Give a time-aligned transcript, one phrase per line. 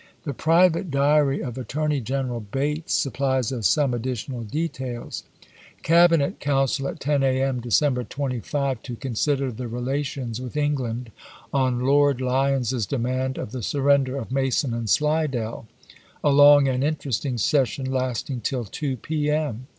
[0.23, 5.25] The private diary of Attorney General Bates sup plies us some additional details:"
[5.83, 7.39] Cabinet council at 10 A.
[7.43, 10.43] M., December 25, to consider the relations isei.
[10.45, 11.11] with England
[11.53, 15.67] on Lord Lyons's demand of the sur render of Mason and Slidell;
[16.23, 19.29] a long and interest ing session, lasting till 2 p.
[19.29, 19.67] m.